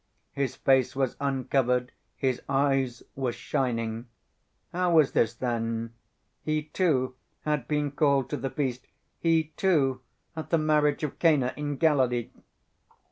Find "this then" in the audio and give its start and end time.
5.11-5.93